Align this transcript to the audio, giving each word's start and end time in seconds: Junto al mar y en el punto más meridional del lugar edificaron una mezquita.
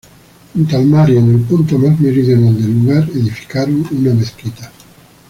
Junto 0.55 0.75
al 0.77 0.87
mar 0.87 1.11
y 1.11 1.17
en 1.17 1.29
el 1.29 1.41
punto 1.41 1.77
más 1.77 1.99
meridional 1.99 2.59
del 2.59 2.79
lugar 2.79 3.07
edificaron 3.13 3.87
una 3.91 4.15
mezquita. 4.15 4.71